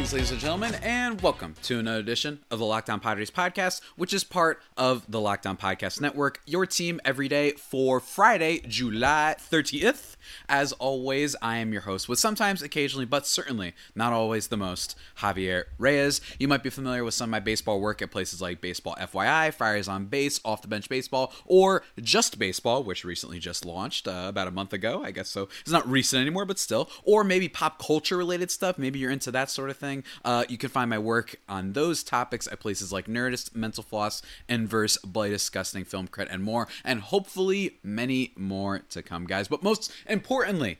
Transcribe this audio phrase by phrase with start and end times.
[0.00, 3.82] Greetings, ladies and gentlemen, and welcome to another edition of the Locked On Padres podcast,
[3.96, 8.62] which is part of the Locked On Podcast Network, your team every day for Friday,
[8.66, 10.16] July 30th.
[10.48, 14.96] As always, I am your host with sometimes, occasionally, but certainly not always the most,
[15.18, 16.22] Javier Reyes.
[16.38, 19.52] You might be familiar with some of my baseball work at places like Baseball FYI,
[19.52, 24.24] Friars on Base, Off the Bench Baseball, or Just Baseball, which recently just launched uh,
[24.28, 25.50] about a month ago, I guess so.
[25.60, 26.88] It's not recent anymore, but still.
[27.04, 28.78] Or maybe pop culture related stuff.
[28.78, 29.89] Maybe you're into that sort of thing.
[30.24, 34.22] Uh, you can find my work on those topics at places like Nerdist, Mental Floss,
[34.48, 36.68] Inverse, Bloody Disgusting, Film Crit, and more.
[36.84, 39.48] And hopefully many more to come, guys.
[39.48, 40.78] But most importantly,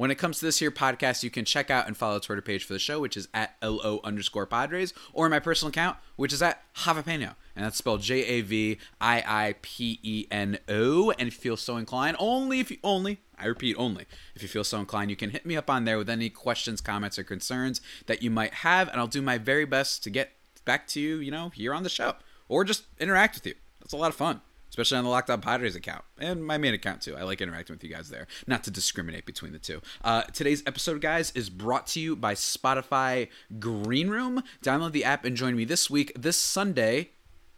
[0.00, 2.40] when it comes to this here podcast, you can check out and follow the Twitter
[2.40, 6.32] page for the show, which is at LO underscore Padres, or my personal account, which
[6.32, 7.34] is at Javiipeno.
[7.54, 11.10] And that's spelled J A V I I P E N O.
[11.10, 14.48] And if you feel so inclined, only if you only, I repeat, only if you
[14.48, 17.24] feel so inclined, you can hit me up on there with any questions, comments, or
[17.24, 20.32] concerns that you might have, and I'll do my very best to get
[20.64, 22.14] back to you, you know, here on the show,
[22.48, 23.54] or just interact with you.
[23.80, 26.72] That's a lot of fun especially on the Locked On Padres account and my main
[26.72, 27.16] account too.
[27.16, 29.82] I like interacting with you guys there, not to discriminate between the two.
[30.02, 34.42] Uh, today's episode, guys, is brought to you by Spotify Green Room.
[34.62, 37.10] Download the app and join me this week, this Sunday.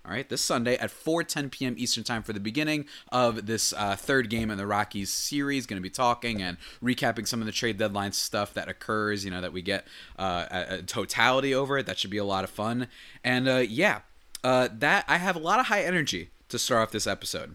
[0.04, 1.74] All right, this Sunday at 4:10 p.m.
[1.78, 5.64] Eastern Time for the beginning of this uh, third game in the Rockies series.
[5.64, 9.24] Going to be talking and recapping some of the trade deadline stuff that occurs.
[9.24, 9.86] You know that we get
[10.18, 11.86] uh, a, a totality over it.
[11.86, 12.88] That should be a lot of fun.
[13.22, 14.00] And uh, yeah,
[14.42, 17.54] uh, that I have a lot of high energy to start off this episode.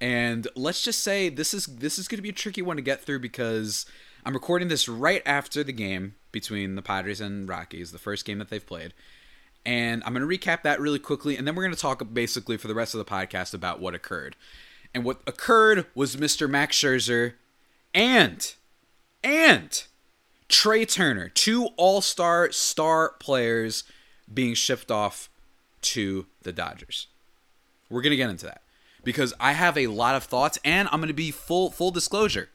[0.00, 2.82] And let's just say this is this is going to be a tricky one to
[2.82, 3.84] get through because
[4.24, 8.38] I'm recording this right after the game between the Padres and Rockies, the first game
[8.38, 8.94] that they've played.
[9.68, 12.56] And I'm going to recap that really quickly and then we're going to talk basically
[12.56, 14.34] for the rest of the podcast about what occurred.
[14.94, 16.48] And what occurred was Mr.
[16.48, 17.34] Max Scherzer
[17.92, 18.54] and
[19.22, 19.84] and
[20.48, 23.84] Trea Turner, two All-Star star players
[24.32, 25.28] being shipped off
[25.82, 27.08] to the Dodgers.
[27.90, 28.62] We're gonna get into that
[29.04, 32.48] because I have a lot of thoughts, and I'm gonna be full full disclosure.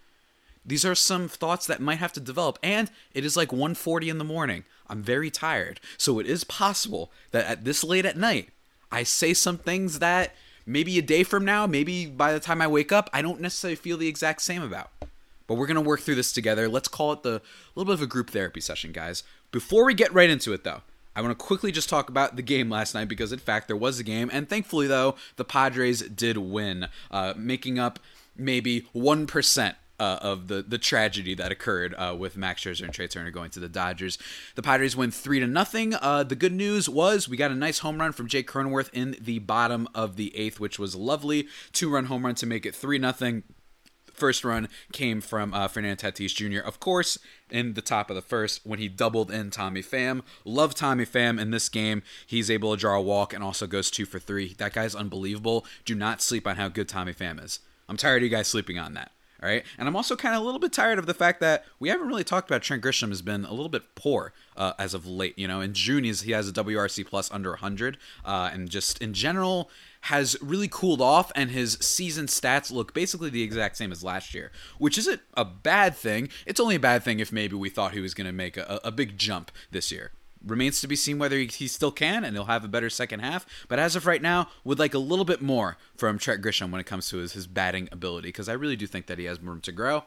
[0.66, 4.18] These are some thoughts that might have to develop, and it is like 1:40 in
[4.18, 4.66] the morning.
[4.88, 8.50] I'm very tired, so it is possible that at this late at night,
[8.92, 10.36] I say some things that
[10.66, 13.76] maybe a day from now, maybe by the time I wake up, I don't necessarily
[13.76, 14.92] feel the exact same about.
[15.48, 16.70] But we're gonna work through this together.
[16.70, 17.42] Let's call it the
[17.76, 19.24] little bit of a group therapy session, guys.
[19.52, 20.82] Before we get right into it, though,
[21.16, 23.78] I want to quickly just talk about the game last night because, in fact, there
[23.78, 28.00] was a game, and thankfully, though, the Padres did win, uh, making up
[28.36, 29.76] maybe one percent.
[30.00, 33.52] Uh, of the the tragedy that occurred uh, with Max Scherzer and Trea Turner going
[33.52, 34.18] to the Dodgers,
[34.56, 35.94] the Padres win three to nothing.
[35.94, 39.16] Uh, the good news was we got a nice home run from Jake Cronenworth in
[39.22, 41.48] the bottom of the eighth, which was lovely.
[41.72, 43.44] Two run home run to make it three nothing
[44.14, 46.66] first run came from uh, Fernando Tatis Jr.
[46.66, 47.18] Of course,
[47.50, 50.22] in the top of the first when he doubled in Tommy Pham.
[50.46, 52.04] Love Tommy Pham in this game.
[52.26, 54.54] He's able to draw a walk and also goes two for three.
[54.54, 55.66] That guy's unbelievable.
[55.86, 57.60] Do not sleep on how good Tommy Pham is.
[57.90, 59.12] I'm tired of you guys sleeping on that.
[59.44, 61.66] All right, and I'm also kind of a little bit tired of the fact that
[61.78, 64.94] we haven't really talked about Trent Grisham has been a little bit poor uh, as
[64.94, 65.38] of late.
[65.38, 69.02] You know, in June he's, he has a WRC plus under 100, uh, and just
[69.02, 69.70] in general
[70.04, 74.34] has really cooled off and his season stats look basically the exact same as last
[74.34, 76.30] year, which isn't a bad thing.
[76.46, 78.80] It's only a bad thing if maybe we thought he was going to make a,
[78.86, 80.12] a big jump this year.
[80.46, 83.22] Remains to be seen whether he, he, still can and he'll have a better second
[83.22, 83.46] half.
[83.68, 86.82] But as of right now, would like a little bit more from Trent Grisham when
[86.82, 89.42] it comes to his, his batting ability because I really do think that he has
[89.42, 90.04] room to grow.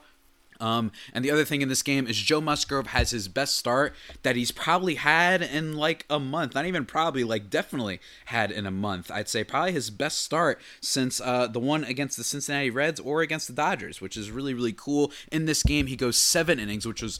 [0.59, 3.93] Um, and the other thing in this game is Joe Musgrove has his best start
[4.23, 6.55] that he's probably had in like a month.
[6.55, 9.11] Not even probably, like definitely had in a month.
[9.11, 13.21] I'd say probably his best start since uh, the one against the Cincinnati Reds or
[13.21, 15.11] against the Dodgers, which is really, really cool.
[15.31, 17.19] In this game, he goes seven innings, which was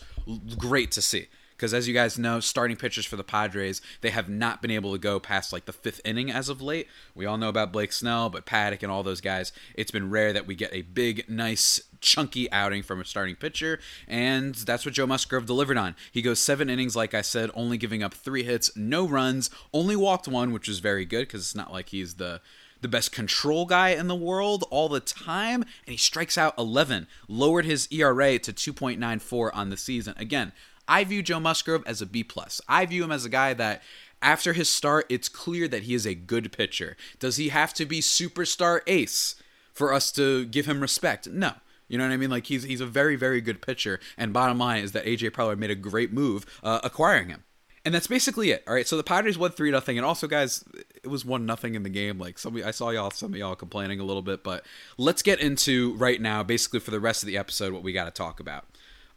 [0.57, 1.27] great to see
[1.57, 4.92] because as you guys know, starting pitchers for the Padres, they have not been able
[4.92, 6.88] to go past like the fifth inning as of late.
[7.15, 10.31] We all know about Blake Snell, but Paddock and all those guys, it's been rare
[10.33, 14.94] that we get a big, nice, chunky outing from a starting pitcher, and that's what
[14.94, 15.95] Joe Musgrove delivered on.
[16.12, 19.95] He goes seven innings, like I said, only giving up three hits, no runs, only
[19.95, 22.39] walked one, which is very good because it's not like he's the
[22.80, 27.07] the best control guy in the world all the time, and he strikes out 11,
[27.27, 30.13] lowered his ERA to 2.94 on the season.
[30.18, 30.51] Again,
[30.87, 32.61] I view Joe Musgrove as a B plus.
[32.67, 33.81] I view him as a guy that
[34.21, 36.97] after his start, it's clear that he is a good pitcher.
[37.19, 39.35] Does he have to be superstar ace
[39.73, 41.27] for us to give him respect?
[41.27, 41.53] No.
[41.87, 42.29] You know what I mean?
[42.29, 43.99] Like he's he's a very very good pitcher.
[44.17, 47.43] And bottom line is that AJ Preller made a great move uh, acquiring him.
[47.85, 48.65] And that's basically it.
[48.67, 48.85] All right.
[48.85, 50.65] So the Padres won three nothing, and also guys,
[51.03, 52.19] it was one nothing in the game.
[52.19, 54.65] Like some, I saw y'all, some of y'all complaining a little bit, but
[54.97, 58.03] let's get into right now, basically for the rest of the episode, what we got
[58.03, 58.65] to talk about,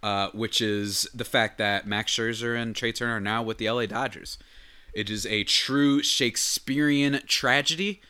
[0.02, 3.70] uh, which is the fact that Max Scherzer and Trea Turner are now with the
[3.70, 4.38] LA Dodgers.
[4.92, 8.00] It is a true Shakespearean tragedy.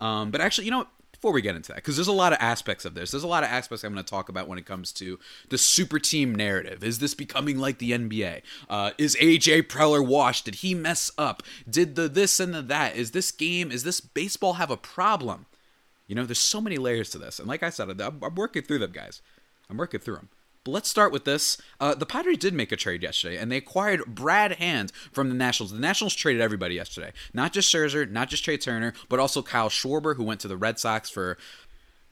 [0.00, 2.38] Um, but actually, you know, before we get into that, because there's a lot of
[2.40, 3.10] aspects of this.
[3.10, 5.18] There's a lot of aspects I'm going to talk about when it comes to
[5.50, 6.82] the super team narrative.
[6.82, 8.40] Is this becoming like the NBA?
[8.70, 10.46] Uh, is AJ Preller washed?
[10.46, 11.42] Did he mess up?
[11.68, 12.96] Did the this and the that?
[12.96, 13.70] Is this game?
[13.70, 15.44] Is this baseball have a problem?
[16.06, 18.62] You know, there's so many layers to this, and like I said, I'm, I'm working
[18.62, 19.20] through them, guys.
[19.68, 20.28] I'm working through them.
[20.64, 21.56] But let's start with this.
[21.80, 25.34] Uh, the Padres did make a trade yesterday, and they acquired Brad Hand from the
[25.34, 25.72] Nationals.
[25.72, 29.70] The Nationals traded everybody yesterday, not just Scherzer, not just Trea Turner, but also Kyle
[29.70, 31.38] Schwarber, who went to the Red Sox for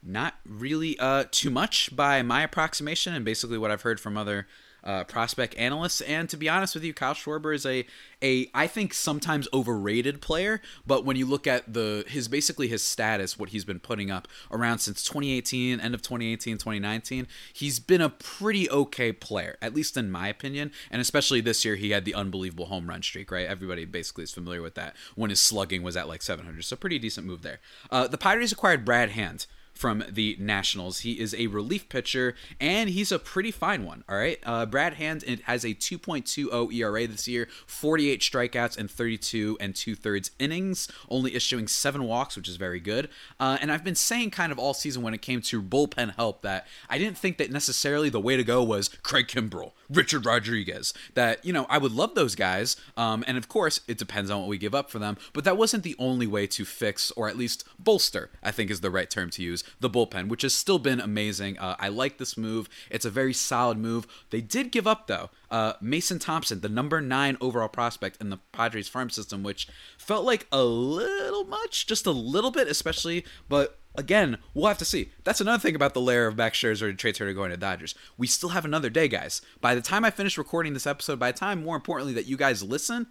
[0.02, 4.46] not really uh, too much by my approximation, and basically what I've heard from other
[4.88, 6.00] uh, prospect analysts.
[6.00, 7.84] And to be honest with you, Kyle Schwarber is a
[8.22, 10.62] a I think sometimes overrated player.
[10.86, 14.26] But when you look at the his basically his status, what he's been putting up
[14.50, 19.98] around since 2018, end of 2018, 2019, he's been a pretty okay player, at least
[19.98, 20.72] in my opinion.
[20.90, 23.30] And especially this year, he had the unbelievable home run streak.
[23.30, 26.64] Right, everybody basically is familiar with that when his slugging was at like 700.
[26.64, 27.60] So pretty decent move there.
[27.90, 29.46] Uh, the Pirates acquired Brad Hand
[29.78, 31.00] from the Nationals.
[31.00, 34.02] He is a relief pitcher, and he's a pretty fine one.
[34.08, 39.56] All right, uh, Brad Hand has a 2.20 ERA this year, 48 strikeouts and 32
[39.60, 43.08] and two thirds innings, only issuing seven walks, which is very good.
[43.38, 46.42] Uh, and I've been saying kind of all season when it came to bullpen help
[46.42, 50.92] that I didn't think that necessarily the way to go was Craig Kimbrel, Richard Rodriguez.
[51.14, 54.40] That you know I would love those guys, um, and of course it depends on
[54.40, 55.16] what we give up for them.
[55.32, 58.30] But that wasn't the only way to fix or at least bolster.
[58.42, 61.58] I think is the right term to use the bullpen, which has still been amazing.
[61.58, 62.68] Uh, I like this move.
[62.90, 64.06] It's a very solid move.
[64.30, 68.38] They did give up, though, uh, Mason Thompson, the number nine overall prospect in the
[68.52, 73.77] Padres farm system, which felt like a little much, just a little bit, especially, but
[73.98, 75.10] again, we'll have to see.
[75.24, 77.94] That's another thing about the layer of Max Scherzer and Trea Turner going to Dodgers.
[78.16, 79.42] We still have another day, guys.
[79.60, 82.36] By the time I finish recording this episode, by the time, more importantly, that you
[82.36, 83.08] guys listen,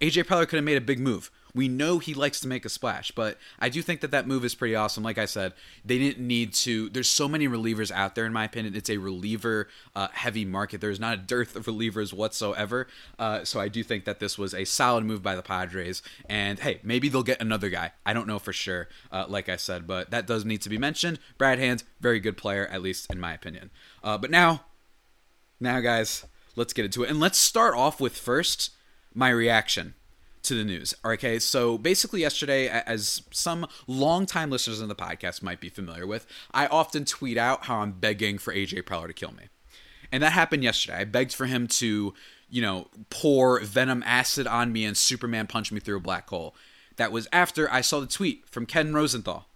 [0.00, 1.30] AJ Preller could have made a big move.
[1.54, 4.44] We know he likes to make a splash, but I do think that that move
[4.44, 5.02] is pretty awesome.
[5.02, 5.54] Like I said,
[5.84, 6.88] they didn't need to.
[6.90, 8.74] There's so many relievers out there, in my opinion.
[8.74, 10.80] It's a reliever uh, heavy market.
[10.80, 12.86] There's not a dearth of relievers whatsoever.
[13.18, 16.02] Uh, so I do think that this was a solid move by the Padres.
[16.28, 17.92] And hey, maybe they'll get another guy.
[18.04, 20.78] I don't know for sure, uh, like I said, but that does need to be
[20.78, 21.18] mentioned.
[21.38, 23.70] Brad Hand, very good player, at least in my opinion.
[24.02, 24.64] Uh, but now,
[25.60, 26.24] now, guys,
[26.56, 27.10] let's get into it.
[27.10, 28.70] And let's start off with first
[29.14, 29.94] my reaction
[30.42, 30.94] to the news.
[31.04, 36.26] Okay, so basically, yesterday, as some longtime listeners in the podcast might be familiar with,
[36.52, 39.44] I often tweet out how I'm begging for AJ Preller to kill me.
[40.10, 40.98] And that happened yesterday.
[40.98, 42.14] I begged for him to,
[42.48, 46.54] you know, pour venom acid on me and Superman punch me through a black hole.
[46.96, 49.46] That was after I saw the tweet from Ken Rosenthal,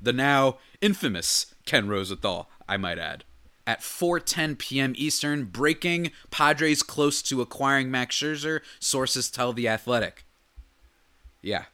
[0.00, 3.24] the now infamous Ken Rosenthal, I might add
[3.68, 4.94] at 4:10 p.m.
[4.96, 10.24] Eastern, breaking Padres close to acquiring Max Scherzer, sources tell the Athletic.
[11.42, 11.64] Yeah.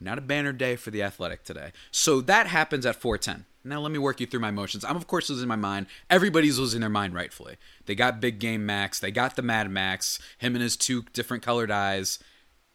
[0.00, 1.72] Not a banner day for the Athletic today.
[1.90, 3.44] So that happens at 410.
[3.62, 4.84] Now let me work you through my motions.
[4.84, 5.86] I'm of course losing my mind.
[6.08, 7.56] Everybody's losing their mind rightfully.
[7.84, 11.42] They got Big Game Max, they got the Mad Max, him and his two different
[11.42, 12.18] colored eyes.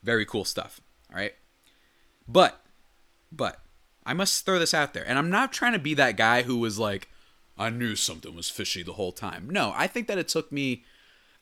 [0.04, 0.80] Very cool stuff.
[1.12, 1.34] All right?
[2.28, 2.62] But
[3.32, 3.60] but
[4.06, 5.08] I must throw this out there.
[5.08, 7.10] And I'm not trying to be that guy who was like
[7.58, 9.50] I knew something was fishy the whole time.
[9.50, 10.84] No, I think that it took me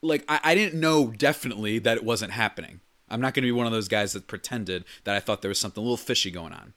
[0.02, 2.80] like I, I didn't know definitely that it wasn't happening.
[3.10, 5.50] I'm not going to be one of those guys that pretended that I thought there
[5.50, 6.74] was something a little fishy going on.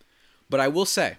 [0.51, 1.17] But I will say,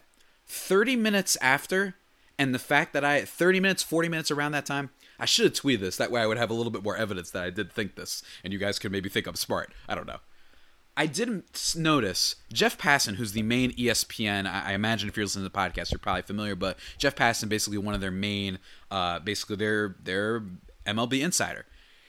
[0.47, 1.95] 30 minutes after,
[2.37, 5.53] and the fact that I, 30 minutes, 40 minutes around that time, I should have
[5.53, 5.97] tweeted this.
[5.97, 8.23] That way I would have a little bit more evidence that I did think this,
[8.43, 9.73] and you guys could maybe think I'm smart.
[9.89, 10.19] I don't know.
[10.99, 14.51] I didn't notice Jeff Passan, who's the main ESPN.
[14.51, 16.55] I, imagine if you're listening to the podcast, you're probably familiar.
[16.55, 18.57] But Jeff Passan, basically one of their main,
[18.89, 20.43] uh, basically their their
[20.87, 21.67] MLB insider.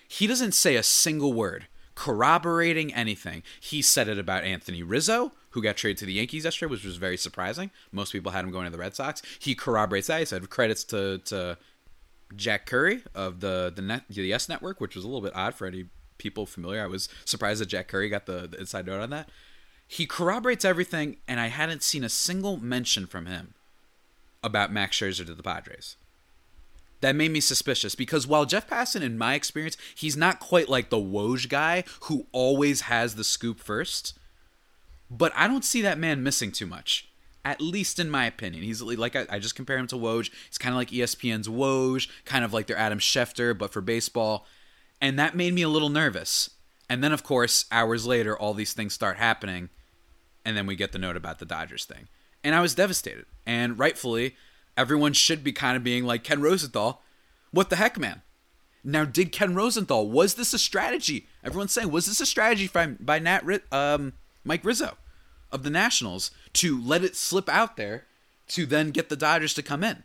[0.09, 1.67] He doesn't say a single word
[1.99, 3.43] corroborating anything.
[3.59, 6.97] He said it about Anthony Rizzo, who got traded to the Yankees yesterday, which was
[6.97, 7.73] very surprising.
[7.91, 9.21] Most people had him going to the Red Sox.
[9.41, 10.21] He corroborates that.
[10.21, 11.59] He said credits to, to
[12.37, 15.57] Jack Curry of the the, net, the Yes Network, which was a little bit odd
[15.57, 15.87] for any
[16.19, 16.85] people familiar.
[16.85, 19.29] I was surprised that Jack Curry got the, the inside note on that.
[19.89, 23.55] He corroborates everything, and I hadn't seen a single mention from him
[24.45, 25.97] about Max Scherzer to the Padres
[27.01, 30.91] that made me suspicious because while Jeff Passan, in my experience, he's not quite like
[30.91, 34.19] the Woj guy who always has the scoop first,
[35.11, 37.09] but I don't see that man missing too much
[37.45, 40.31] At least in my opinion, he's like I, I just compare him to Woj.
[40.49, 44.47] He's kind of like ESPN's Woj, kind of like their Adam Schefter, but for baseball,
[45.01, 46.51] and that made me a little nervous.
[46.91, 49.69] And then, of course, hours later, all these things start happening,
[50.45, 52.09] and then we get the note about the Dodgers thing,
[52.43, 53.27] and I was devastated.
[53.47, 54.37] And rightfully,
[54.79, 57.03] everyone should be kind of being like Ken Rosenthal,
[57.51, 58.23] "What the heck, man?
[58.85, 61.29] Now, did Ken Rosenthal was this a strategy?
[61.45, 63.43] Everyone's saying was this a strategy by by Nat
[63.73, 64.97] um, Mike Rizzo
[65.53, 68.07] of the Nationals to let it slip out there
[68.49, 70.05] to then get the Dodgers to come in?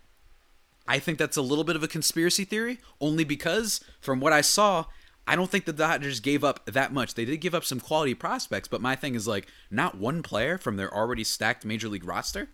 [0.88, 4.42] I think that's a little bit of a conspiracy theory, only because from what I
[4.42, 4.86] saw,
[5.26, 7.14] I don't think the Dodgers gave up that much.
[7.14, 10.58] They did give up some quality prospects, but my thing is like not one player
[10.58, 12.50] from their already stacked major league roster.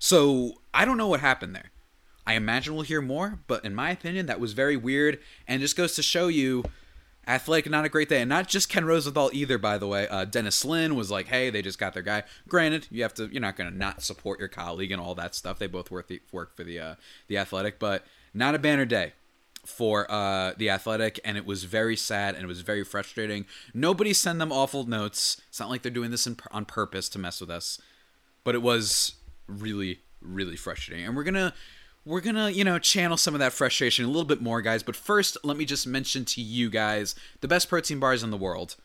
[0.00, 1.70] So I don't know what happened there.
[2.26, 5.76] I imagine we'll hear more, but in my opinion, that was very weird and just
[5.76, 6.64] goes to show you
[7.28, 8.22] athletic not a great day.
[8.22, 10.08] And not just ken rosenthal either by the way.
[10.08, 12.24] Uh, dennis lin was like hey they just got their guy.
[12.48, 15.34] Granted you have to you're not going to not support your colleague and all that
[15.34, 15.58] stuff.
[15.58, 16.94] They both work, the, work for the uh,
[17.28, 19.12] the athletic but not a banner day
[19.66, 21.20] for uh, the athletic.
[21.24, 23.44] And it was very sad and it was very frustrating.
[23.74, 25.40] Nobody send them awful notes.
[25.48, 27.80] It's not like they're doing this in, on purpose to mess with us.
[28.44, 29.16] But it was
[29.50, 31.06] really really frustrating.
[31.06, 31.54] And we're gonna
[32.04, 34.82] we're gonna you know channel some of that frustration a little bit more guys.
[34.82, 38.36] But first let me just mention to you guys the best protein bars in the
[38.36, 38.76] world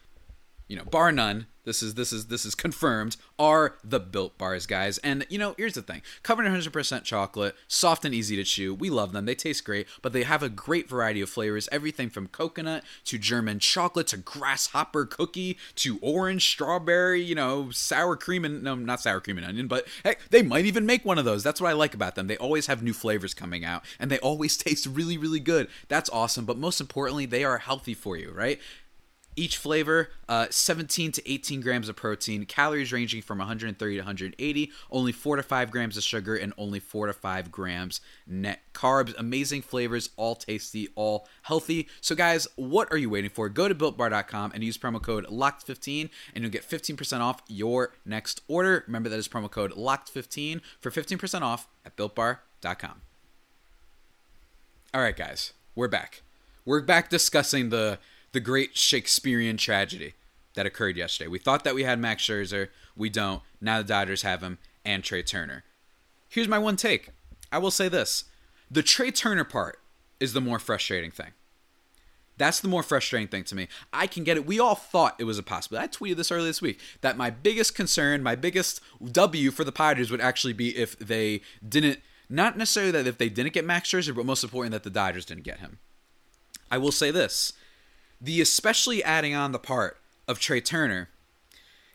[0.67, 4.65] you know bar none this is this is this is confirmed are the built bars
[4.65, 4.98] guys.
[5.00, 6.01] And you know here's the thing.
[6.24, 8.74] Covered in 100% chocolate soft and easy to chew.
[8.74, 9.25] We love them.
[9.25, 13.17] They taste great but they have a great variety of flavors everything from coconut to
[13.17, 19.01] german chocolate to grasshopper cookie to orange strawberry you know sour cream and no not
[19.01, 21.43] sour cream and onion but hey, they might even make one of those.
[21.43, 22.27] That's what i like about them.
[22.27, 25.67] They always have new flavors coming out and they always taste really really good.
[25.88, 28.60] That's awesome but most importantly they are healthy for you right
[29.36, 34.72] each flavor, uh, 17 to 18 grams of protein, calories ranging from 130 to 180,
[34.92, 39.13] only 4 to 5 grams of sugar, and only 4 to 5 grams net carbs.
[39.18, 41.88] Amazing flavors, all tasty, all healthy.
[42.01, 43.50] So, guys, what are you waiting for?
[43.50, 48.42] Go to builtbar.com and use promo code LOCKED15 and you'll get 15% off your next
[48.48, 48.84] order.
[48.88, 53.01] Remember, that is promo code LOCKED15 for 15% off at builtbar.com.
[54.94, 56.22] All right, guys, we're back.
[56.63, 58.00] We're back discussing the
[58.36, 60.13] the great Shakespearean tragedy
[60.56, 61.30] that occurred yesterday.
[61.30, 62.68] We thought that we had Max Scherzer.
[62.94, 63.42] We don't.
[63.62, 65.63] Now the Dodgers have him and Trea Turner.
[66.27, 67.12] Here's my one take.
[67.50, 68.25] I will say this.
[68.70, 69.80] The Trea Turner part
[70.20, 71.32] is the more frustrating thing.
[72.38, 73.70] That's the more frustrating thing to me.
[73.94, 74.46] I can get it.
[74.46, 75.86] We all thought it was a possibility.
[75.86, 78.82] I tweeted this earlier this week that my biggest concern, my biggest
[79.13, 82.00] W for the Padres would actually be if they didn't,
[82.30, 85.24] not necessarily that if they didn't get Max Scherzer, but most important that the Dodgers
[85.24, 85.80] didn't get him.
[86.70, 87.54] I will say this
[88.25, 91.10] the especially adding on the part of Trea Turner,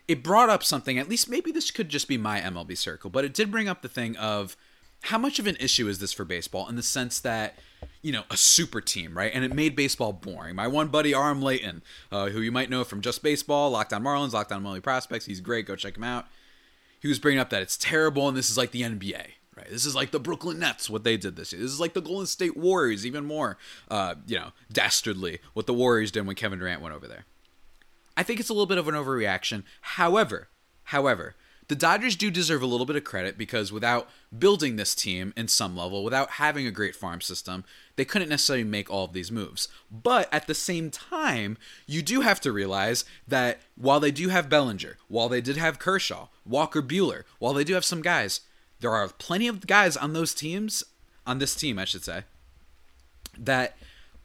[0.07, 3.25] it brought up something, at least maybe this could just be my MLB circle, but
[3.25, 4.55] it did bring up the thing of
[5.03, 7.57] how much of an issue is this for baseball in the sense that,
[8.01, 9.31] you know, a super team, right?
[9.33, 10.55] And it made baseball boring.
[10.55, 14.03] My one buddy, Aram Leighton, uh, who you might know from Just Baseball, Locked On
[14.03, 16.27] Marlins, Locked On MLB Prospects, he's great, go check him out.
[16.99, 19.69] He was bringing up that it's terrible and this is like the NBA, Right.
[19.69, 21.61] This is like the Brooklyn Nets, what they did this year.
[21.61, 23.57] This is like the Golden State Warriors, even more,
[23.89, 27.25] uh, you know, dastardly what the Warriors did when Kevin Durant went over there.
[28.15, 29.63] I think it's a little bit of an overreaction.
[29.81, 30.47] However,
[30.85, 31.35] however,
[31.67, 35.47] the Dodgers do deserve a little bit of credit because without building this team in
[35.47, 37.63] some level, without having a great farm system,
[37.95, 39.67] they couldn't necessarily make all of these moves.
[39.89, 44.49] But at the same time, you do have to realize that while they do have
[44.49, 48.41] Bellinger, while they did have Kershaw, Walker Buehler, while they do have some guys,
[48.81, 50.83] there are plenty of guys on those teams,
[51.25, 52.23] on this team, I should say,
[53.37, 53.77] that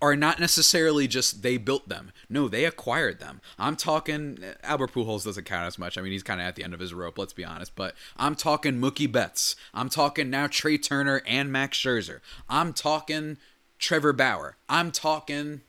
[0.03, 2.13] are not necessarily just they built them.
[2.29, 3.41] No, they acquired them.
[3.59, 5.97] I'm talking Albert Pujols doesn't count as much.
[5.97, 7.17] I mean, he's kind of at the end of his rope.
[7.17, 7.75] Let's be honest.
[7.75, 9.57] But I'm talking Mookie Betts.
[9.73, 12.21] I'm talking now Trea Turner and Max Scherzer.
[12.49, 13.39] I'm talking
[13.79, 14.57] Trevor Bauer.
[14.69, 15.63] I'm talking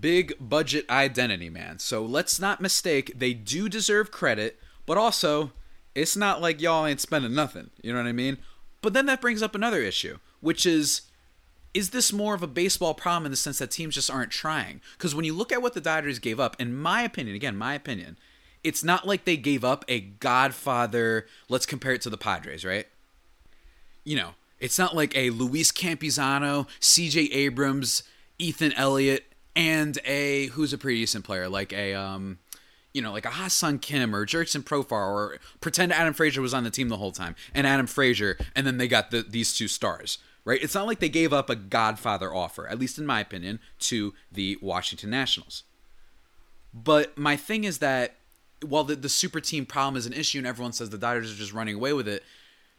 [0.00, 1.78] big budget identity man.
[1.78, 3.12] So let's not mistake.
[3.16, 5.52] They do deserve credit, but also
[5.96, 7.70] it's not like y'all ain't spending nothing.
[7.82, 8.36] You know what I mean?
[8.82, 11.02] But then that brings up another issue, which is
[11.74, 14.80] is this more of a baseball problem in the sense that teams just aren't trying?
[14.96, 17.74] Because when you look at what the Dodgers gave up, in my opinion, again, my
[17.74, 18.16] opinion,
[18.64, 21.26] it's not like they gave up a Godfather.
[21.48, 22.86] Let's compare it to the Padres, right?
[24.04, 27.24] You know, it's not like a Luis Campusano, C.J.
[27.24, 28.02] Abrams,
[28.38, 29.24] Ethan Elliott,
[29.54, 32.38] and a who's a pretty decent player like a um
[32.96, 36.64] you know, like a Ha-Seong Kim or Jurickson Profar or pretend Adam Frazier was on
[36.64, 39.68] the team the whole time and Adam Frazier, and then they got the, these two
[39.68, 40.62] stars, right?
[40.62, 44.14] It's not like they gave up a Godfather offer, at least in my opinion, to
[44.32, 45.64] the Washington Nationals.
[46.72, 48.14] But my thing is that
[48.64, 51.36] while the, the super team problem is an issue and everyone says the Dodgers are
[51.36, 52.24] just running away with it,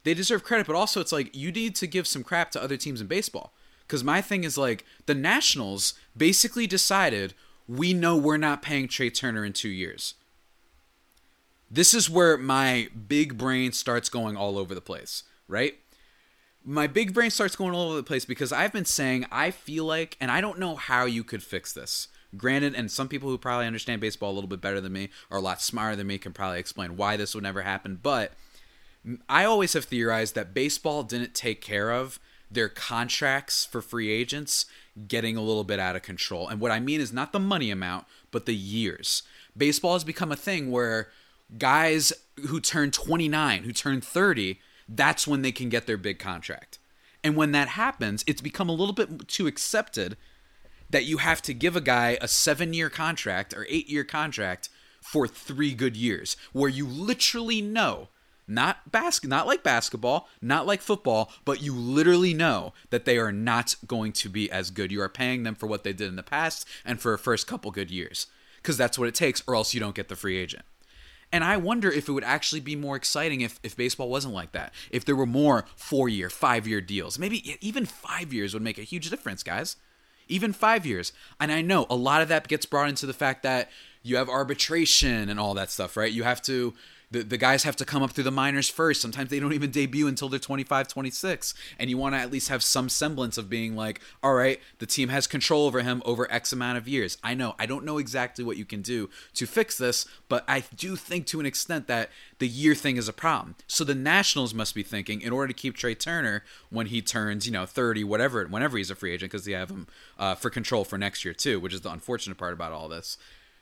[0.03, 2.75] they deserve credit, but also it's like you need to give some crap to other
[2.75, 3.53] teams in baseball.
[3.85, 7.35] Because my thing is like the Nationals basically decided
[7.67, 10.13] we know we're not paying Trea Turner in two years.
[11.69, 15.75] This is where my big brain starts going all over the place, right?
[16.63, 19.85] My big brain starts going all over the place because I've been saying I feel
[19.85, 22.07] like, and I don't know how you could fix this.
[22.35, 25.37] Granted, and some people who probably understand baseball a little bit better than me or
[25.37, 27.99] a lot smarter than me can probably explain why this would never happen.
[28.01, 28.33] But
[29.29, 32.19] I always have theorized that baseball didn't take care of
[32.51, 34.65] their contracts for free agents
[35.07, 36.47] getting a little bit out of control.
[36.47, 39.23] And what I mean is not the money amount, but the years.
[39.55, 41.09] Baseball has become a thing where
[41.57, 42.13] guys
[42.47, 46.79] who turn 29, who turn 30, that's when they can get their big contract.
[47.23, 50.17] And when that happens, it's become a little bit too accepted
[50.89, 54.69] that you have to give a guy a seven year contract or eight year contract
[55.01, 58.09] for three good years, where you literally know
[58.47, 63.31] not bas- not like basketball, not like football, but you literally know that they are
[63.31, 64.91] not going to be as good.
[64.91, 67.47] You are paying them for what they did in the past and for a first
[67.47, 68.27] couple good years
[68.57, 70.63] because that's what it takes, or else you don't get the free agent.
[71.31, 74.53] And I wonder if it would actually be more exciting if, if baseball wasn't like
[74.53, 74.73] that.
[74.91, 77.19] If there were more four year, five year deals.
[77.19, 79.75] Maybe even five years would make a huge difference, guys.
[80.29, 81.11] Even five years.
[81.39, 83.69] And I know a lot of that gets brought into the fact that
[84.03, 86.11] you have arbitration and all that stuff, right?
[86.11, 86.73] You have to
[87.09, 89.01] the, the guys have to come up through the minors first.
[89.01, 91.53] Sometimes they don't even debut until they're 25, 26.
[91.79, 94.85] And you want to at least have some semblance of being like, all right, the
[94.85, 97.17] team has control over him over X amount of years.
[97.23, 100.63] I know, I don't know exactly what you can do to fix this, but I
[100.75, 102.09] do think to an extent that
[102.39, 103.55] the year thing is a problem.
[103.67, 107.45] So the Nationals must be thinking, in order to keep Trea Turner when he turns,
[107.45, 109.87] you know, 30, whatever, whenever he's a free agent, because they have him
[110.19, 113.17] uh, for control for next year too, which is the unfortunate part about all this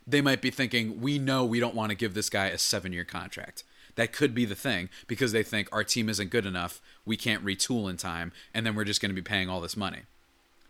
[0.08, 2.94] they might be thinking, we know we don't want to give this guy a seven
[2.94, 3.64] year contract.
[3.96, 7.46] That could be the thing because they think our team isn't good enough, we can't
[7.46, 10.02] retool in time, and then we're just going to be paying all this money.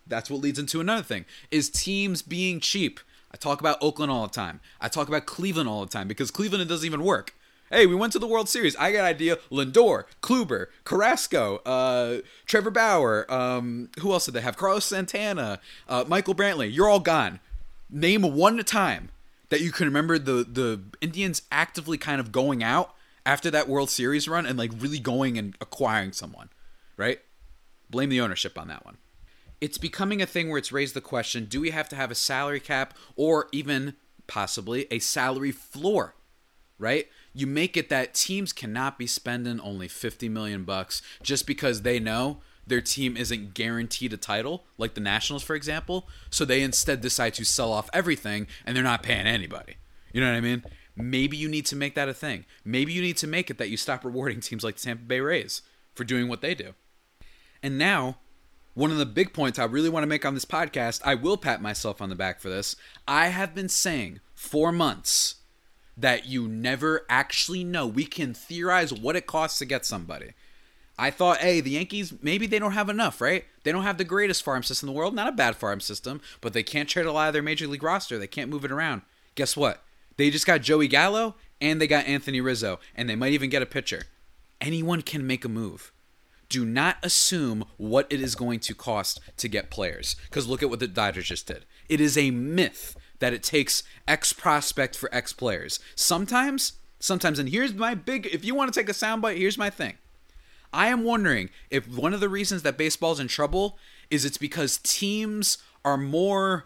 [0.08, 3.00] That's what leads into another thing is teams being cheap.
[3.32, 4.62] I talk about Oakland all the time.
[4.80, 7.34] I talk about Cleveland all the time because Cleveland it doesn't even work.
[7.72, 8.76] Hey, we went to the World Series.
[8.76, 9.38] I got an idea.
[9.52, 13.26] Lindor, Kluber, Carrasco, uh, Trevor Bauer.
[13.34, 14.56] Um, who else did they have?
[14.56, 16.72] Carlos Santana, uh, Michael Brantley.
[16.72, 17.40] You're all gone.
[17.90, 19.10] Name one time
[19.56, 22.94] that you can remember the the Indians actively kind of going out
[23.26, 26.50] after that World Series run and like really going and acquiring someone,
[26.98, 27.20] right?
[27.90, 28.98] Blame the ownership on that one.
[29.62, 32.16] It's becoming a thing where it's raised the question, do we have to have a
[32.16, 33.96] salary cap or even
[34.28, 36.16] possibly a salary floor,
[36.78, 37.08] right?
[37.34, 41.98] You make it that teams cannot be spending only 50 million bucks just because they
[41.98, 46.08] know their team isn't guaranteed a title, like the Nationals, for example.
[46.30, 49.76] So they instead decide to sell off everything and they're not paying anybody.
[50.12, 50.64] You know what I mean?
[50.96, 52.46] Maybe you need to make that a thing.
[52.64, 55.20] Maybe you need to make it that you stop rewarding teams like the Tampa Bay
[55.20, 55.62] Rays
[55.94, 56.74] for doing what they do.
[57.62, 58.18] And now,
[58.74, 61.38] one of the big points I really want to make on this podcast, I will
[61.38, 62.76] pat myself on the back for this.
[63.08, 65.36] I have been saying for months
[65.98, 67.88] that you never actually know.
[67.88, 70.32] We can theorize what it costs to get somebody.
[70.98, 73.44] I thought, hey, the Yankees, maybe they don't have enough, right?
[73.64, 75.14] They don't have the greatest farm system in the world.
[75.14, 77.84] Not a bad farm system, but they can't trade a lot of their major league
[77.84, 78.18] roster.
[78.18, 79.02] They can't move it around.
[79.36, 79.84] Guess what?
[80.18, 83.62] They just got Joey Gallo and they got Anthony Rizzo, and they might even get
[83.62, 84.04] a pitcher.
[84.60, 85.92] Anyone can make a move.
[86.50, 90.70] Do not assume what it is going to cost to get players, because look at
[90.70, 91.66] what the Dodgers just did.
[91.90, 95.80] It is a myth that it takes X prospect for X players.
[95.96, 99.70] Sometimes, sometimes, and here's my big if you want to take a soundbite, here's my
[99.70, 99.96] thing
[100.76, 103.78] I am wondering if one of the reasons that baseball's in trouble
[104.10, 106.66] is it's because teams are more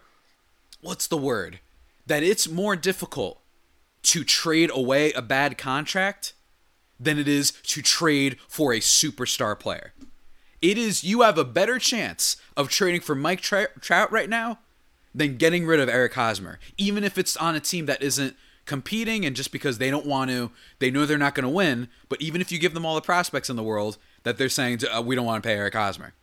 [0.82, 1.60] what's the word?
[2.08, 3.40] That it's more difficult
[4.04, 6.34] to trade away a bad contract
[7.00, 9.94] than it is to trade for a superstar player.
[10.60, 14.60] It is you have a better chance of trading for Mike Trout right now
[15.14, 18.36] than getting rid of Eric Hosmer, even if it's on a team that isn't
[18.70, 21.90] competing and just because they don't want to, they know they're not going to win.
[22.08, 24.80] But even if you give them all the prospects in the world, that they're saying
[24.86, 26.14] uh, we don't want to pay Eric Hosmer.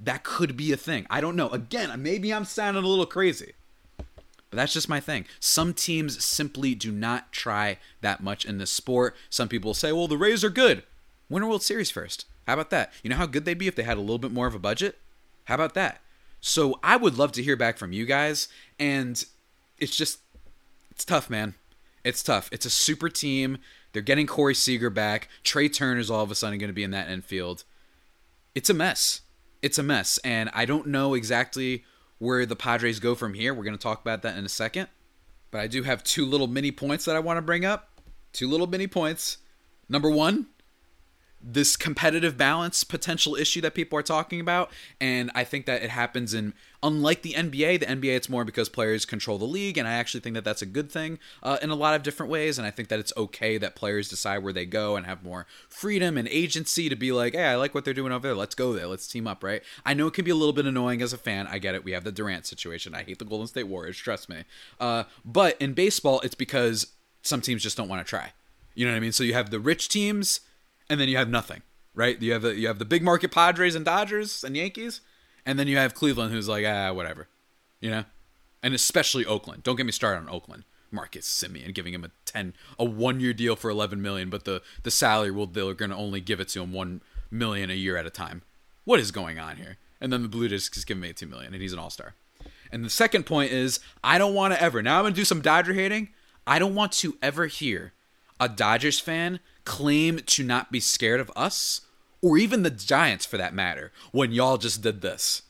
[0.00, 1.04] That could be a thing.
[1.10, 1.48] I don't know.
[1.48, 3.54] Again, maybe I'm sounding a little crazy.
[3.96, 5.26] But that's just my thing.
[5.40, 9.16] Some teams simply do not try that much in this sport.
[9.28, 10.84] Some people say, well, the Rays are good.
[11.28, 12.24] Win a World Series first.
[12.46, 12.92] How about that?
[13.02, 14.60] You know how good they'd be if they had a little bit more of a
[14.60, 14.98] budget?
[15.46, 16.00] How about that?
[16.40, 18.46] So I would love to hear back from you guys.
[18.78, 19.24] And
[19.78, 20.20] it's just,
[20.92, 21.54] it's tough, man.
[22.04, 22.48] It's tough.
[22.52, 23.58] It's a super team.
[23.92, 25.28] They're getting Corey Seager back.
[25.42, 27.64] Trea Turner's all of a sudden going to be in that infield.
[28.54, 29.22] It's a mess.
[29.62, 30.18] It's a mess.
[30.18, 31.84] And I don't know exactly
[32.18, 33.54] where the Padres go from here.
[33.54, 34.88] We're going to talk about that in a second.
[35.50, 38.00] But I do have two little mini points that I want to bring up.
[38.32, 39.38] Two little mini points.
[39.88, 40.46] Number one,
[41.46, 45.90] this competitive balance potential issue that people are talking about and i think that it
[45.90, 49.86] happens in unlike the nba the nba it's more because players control the league and
[49.86, 52.58] i actually think that that's a good thing uh, in a lot of different ways
[52.58, 55.46] and i think that it's okay that players decide where they go and have more
[55.68, 58.34] freedom and agency to be like hey i like what they're doing over there.
[58.34, 58.86] Let's go there.
[58.86, 59.62] Let's team up right?
[59.84, 61.46] I know it can be a little bit annoying as a fan.
[61.46, 61.84] I get it.
[61.84, 62.94] We have the durant situation.
[62.94, 64.44] I hate the golden state warriors trust me.
[64.80, 66.88] Uh, but in baseball it's because
[67.22, 68.32] some teams just don't want to try.
[68.74, 69.12] You know what i mean?
[69.12, 70.40] So you have the rich teams
[70.88, 71.62] and then you have nothing,
[71.94, 72.20] right?
[72.20, 75.00] You have the you have the big market Padres and Dodgers and Yankees,
[75.46, 77.28] and then you have Cleveland, who's like ah whatever,
[77.80, 78.04] you know,
[78.62, 79.62] and especially Oakland.
[79.62, 80.64] Don't get me started on Oakland.
[80.90, 84.62] Marcus Semien giving him a ten a one year deal for eleven million, but the
[84.82, 87.96] the salary will they're going to only give it to him one million a year
[87.96, 88.42] at a time.
[88.84, 89.78] What is going on here?
[90.00, 92.14] And then the Blue Jays give him eighteen million, and he's an all star.
[92.70, 94.82] And the second point is I don't want to ever.
[94.82, 96.10] Now I'm going to do some Dodger hating.
[96.46, 97.92] I don't want to ever hear
[98.38, 101.82] a Dodgers fan claim to not be scared of us
[102.20, 105.42] or even the Giants for that matter when y'all just did this.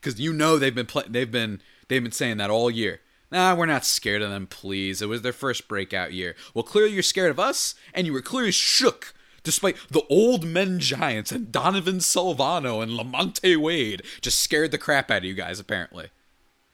[0.00, 3.00] Cuz you know they've been play- they've been they've been saying that all year.
[3.30, 5.02] Nah, we're not scared of them, please.
[5.02, 6.36] It was their first breakout year.
[6.52, 10.78] Well, clearly you're scared of us and you were clearly shook despite the old men
[10.78, 15.60] Giants and Donovan Solano and Lamonte Wade just scared the crap out of you guys
[15.60, 16.08] apparently.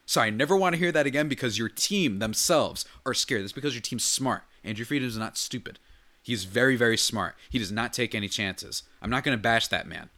[0.05, 3.43] So I never want to hear that again because your team themselves are scared.
[3.43, 4.43] That's because your team's smart.
[4.63, 5.79] Andrew Friedman is not stupid.
[6.21, 7.35] He's very, very smart.
[7.49, 8.83] He does not take any chances.
[9.01, 10.09] I'm not going to bash that man.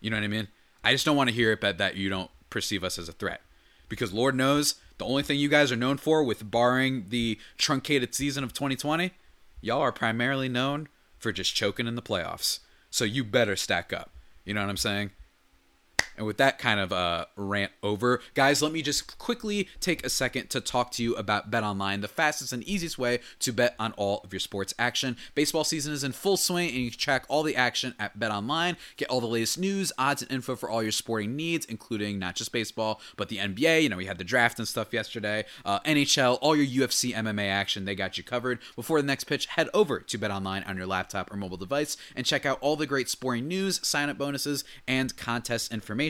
[0.00, 0.48] You know what I mean?
[0.82, 3.12] I just don't want to hear it that, that you don't perceive us as a
[3.12, 3.40] threat.
[3.88, 8.14] Because Lord knows, the only thing you guys are known for, with barring the truncated
[8.14, 9.12] season of 2020,
[9.60, 12.60] y'all are primarily known for just choking in the playoffs.
[12.90, 14.10] So you better stack up.
[14.44, 15.10] You know what I'm saying?
[16.16, 20.10] And with that kind of uh, rant over, guys, let me just quickly take a
[20.10, 23.74] second to talk to you about Bet Online, the fastest and easiest way to bet
[23.78, 25.16] on all of your sports action.
[25.34, 28.30] Baseball season is in full swing, and you can track all the action at Bet
[28.30, 28.76] Online.
[28.96, 32.36] Get all the latest news, odds, and info for all your sporting needs, including not
[32.36, 33.82] just baseball, but the NBA.
[33.82, 37.48] You know, we had the draft and stuff yesterday, uh, NHL, all your UFC, MMA
[37.48, 37.84] action.
[37.84, 38.60] They got you covered.
[38.74, 41.96] Before the next pitch, head over to Bet Online on your laptop or mobile device
[42.14, 46.05] and check out all the great sporting news, sign up bonuses, and contest information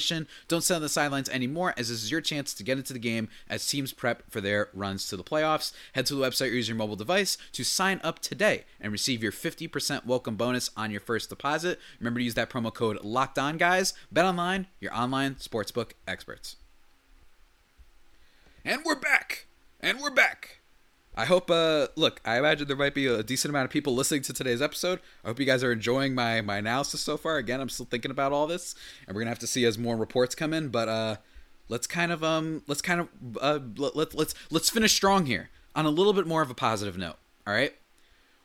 [0.49, 2.99] Don't sit on the sidelines anymore, as this is your chance to get into the
[2.99, 5.73] game as teams prep for their runs to the playoffs.
[5.95, 9.23] Head to the website or use your mobile device to sign up today and receive
[9.23, 11.81] your 50% welcome bonus on your first deposit.
[11.99, 13.95] Remember to use that promo code Locked On, guys.
[14.13, 16.57] Bet online, your online sportsbook experts.
[18.65, 19.47] And we're back.
[19.81, 20.56] And we're back.
[21.17, 21.51] I hope.
[21.51, 24.61] Uh, look, I imagine there might be a decent amount of people listening to today's
[24.61, 25.01] episode.
[25.25, 27.37] I hope you guys are enjoying my my analysis so far.
[27.39, 28.75] Again, I'm still thinking about all this,
[29.07, 30.69] and we're gonna have to see as more reports come in.
[30.69, 31.17] But uh,
[31.69, 33.09] let's kind of um, let's kind of
[33.41, 36.55] uh, let, let let's let's finish strong here on a little bit more of a
[36.55, 37.17] positive note.
[37.47, 37.75] All right.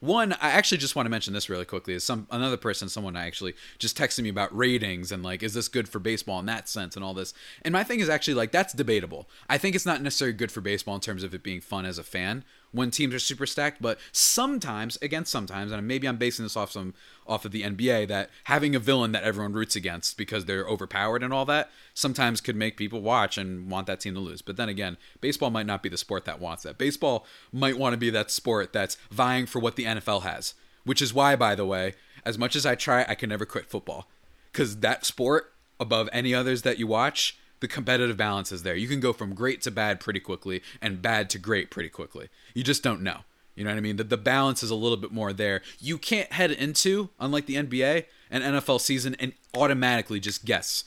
[0.02, 1.94] One, I actually just want to mention this really quickly.
[1.94, 5.54] Is some another person, someone I actually just texted me about ratings and like, is
[5.54, 7.36] this good for baseball in that sense and all this.
[7.62, 9.30] And my thing is actually like that's debatable.
[9.48, 12.00] I think it's not necessarily good for baseball in terms of it being fun as
[12.00, 16.46] a fan, when teams are super stacked, but sometimes, again, sometimes, and maybe I'm basing
[16.46, 16.94] this off some
[17.28, 21.24] off of the NBA, that having a villain that everyone roots against because they're overpowered
[21.24, 24.42] and all that sometimes could make people watch and want that team to lose.
[24.42, 26.78] But then again, baseball might not be the sport that wants that.
[26.78, 30.54] Baseball might want to be that sport that's vying for what the NFL has,
[30.84, 33.70] which is why, by the way, as much as I try, I can never quit
[33.70, 34.08] football
[34.52, 38.76] because that sport above any others that you watch the competitive balance is there.
[38.76, 42.28] You can go from great to bad pretty quickly and bad to great pretty quickly.
[42.54, 43.20] You just don't know.
[43.56, 43.98] You know what I mean?
[43.98, 45.62] The, the balance is a little bit more there.
[45.80, 50.84] You can't head into, unlike the NBA, an NFL season and automatically just guess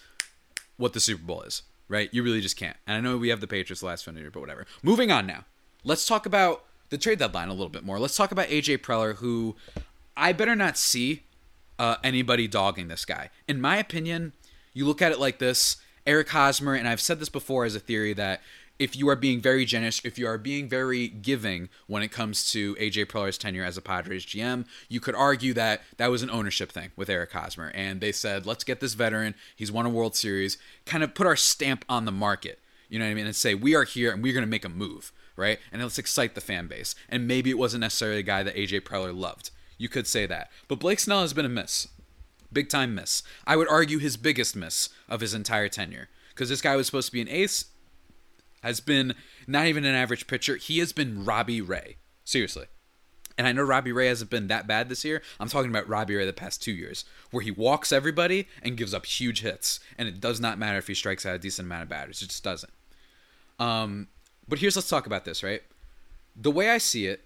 [0.76, 2.08] what the Super Bowl is, right?
[2.12, 2.76] You really just can't.
[2.86, 4.66] And I know we have the Patriots last year, but whatever.
[4.82, 5.44] Moving on now.
[5.84, 7.98] Let's talk about the trade deadline a little bit more.
[8.00, 9.54] Let's talk about AJ Preller, who
[10.16, 11.22] I better not see
[11.78, 13.30] uh, anybody dogging this guy.
[13.46, 14.32] In my opinion,
[14.72, 17.80] you look at it like this Eric Hosmer, and I've said this before as a
[17.80, 18.42] theory that
[18.78, 22.50] if you are being very generous, if you are being very giving when it comes
[22.52, 26.30] to AJ Preller's tenure as a Padres GM, you could argue that that was an
[26.30, 27.70] ownership thing with Eric Hosmer.
[27.74, 29.34] And they said, let's get this veteran.
[29.54, 32.58] He's won a World Series, kind of put our stamp on the market.
[32.88, 33.26] You know what I mean?
[33.26, 35.58] And say, we are here and we're going to make a move, right?
[35.72, 36.94] And let's excite the fan base.
[37.08, 39.50] And maybe it wasn't necessarily a guy that AJ Preller loved.
[39.78, 40.50] You could say that.
[40.68, 41.88] But Blake Snell has been a miss.
[42.54, 43.22] Big time miss.
[43.46, 46.08] I would argue his biggest miss of his entire tenure.
[46.30, 47.66] Because this guy was supposed to be an ace,
[48.62, 49.14] has been
[49.46, 50.56] not even an average pitcher.
[50.56, 51.96] He has been Robbie Ray.
[52.24, 52.66] Seriously.
[53.36, 55.20] And I know Robbie Ray hasn't been that bad this year.
[55.40, 58.94] I'm talking about Robbie Ray the past two years, where he walks everybody and gives
[58.94, 59.80] up huge hits.
[59.98, 62.22] And it does not matter if he strikes out a decent amount of batters.
[62.22, 62.72] It just doesn't.
[63.58, 64.08] Um,
[64.48, 65.62] but here's let's talk about this, right?
[66.36, 67.24] The way I see it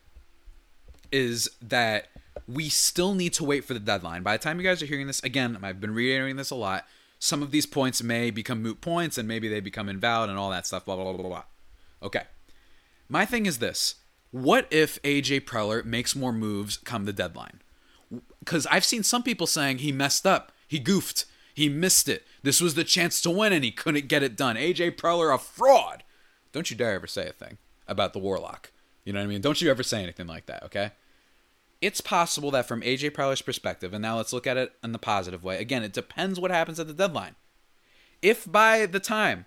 [1.13, 2.09] is that
[2.47, 4.23] we still need to wait for the deadline.
[4.23, 6.87] By the time you guys are hearing this, again, I've been reiterating this a lot.
[7.19, 10.51] Some of these points may become moot points and maybe they become invalid and all
[10.51, 11.43] that stuff, blah, blah, blah, blah, blah.
[12.03, 12.23] Okay.
[13.09, 13.97] My thing is this
[14.31, 17.63] what if AJ Preller makes more moves come the deadline?
[18.41, 21.25] Because I've seen some people saying he messed up, he goofed,
[21.55, 22.25] he missed it.
[22.43, 24.57] This was the chance to win and he couldn't get it done.
[24.57, 26.05] AJ Preller, a fraud.
[26.53, 28.71] Don't you dare ever say a thing about the Warlock.
[29.05, 29.41] You know what I mean?
[29.41, 30.93] Don't you ever say anything like that, okay?
[31.81, 34.99] It's possible that from AJ Preller's perspective, and now let's look at it in the
[34.99, 35.59] positive way.
[35.59, 37.37] Again, it depends what happens at the deadline.
[38.21, 39.47] If by the time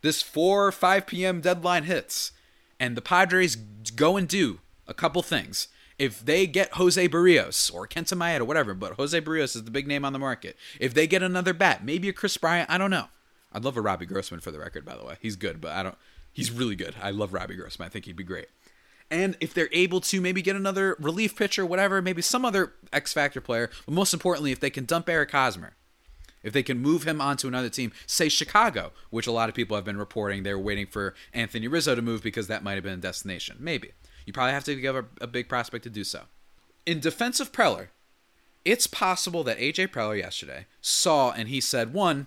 [0.00, 1.40] this 4 or 5 p.m.
[1.40, 2.32] deadline hits
[2.80, 7.86] and the Padres go and do a couple things, if they get Jose Berrios or
[7.86, 10.56] Kenta Maeda whatever, but Jose Berrios is the big name on the market.
[10.80, 13.08] If they get another bat, maybe a Kris Bryant, I don't know.
[13.52, 15.16] I'd love a Robbie Grossman for the record, by the way.
[15.20, 15.96] He's good, but I don't.
[16.32, 16.94] He's really good.
[17.02, 17.86] I love Robbie Grossman.
[17.86, 18.46] I think he'd be great.
[19.10, 23.12] And if they're able to maybe get another relief pitcher, whatever, maybe some other X
[23.12, 25.74] Factor player, but most importantly, if they can dump Eric Hosmer,
[26.42, 29.76] if they can move him onto another team, say Chicago, which a lot of people
[29.76, 32.94] have been reporting they're waiting for Anthony Rizzo to move because that might have been
[32.94, 33.56] a destination.
[33.58, 33.92] Maybe.
[34.26, 36.24] You probably have to give a, a big prospect to do so.
[36.84, 37.88] In defense of Preller,
[38.64, 42.26] it's possible that AJ Preller yesterday saw and he said, one,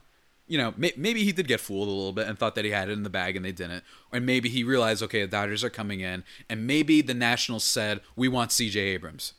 [0.52, 2.72] you know, may, maybe he did get fooled a little bit and thought that he
[2.72, 3.84] had it in the bag and they didn't.
[4.12, 8.02] Or maybe he realized, okay, the Dodgers are coming in, and maybe the Nationals said,
[8.16, 9.34] we want CJ Abrams.